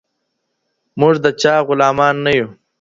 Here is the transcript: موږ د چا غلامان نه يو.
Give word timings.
موږ 0.99 1.13
د 1.23 1.27
چا 1.41 1.53
غلامان 1.67 2.15
نه 2.25 2.31
يو. 2.37 2.47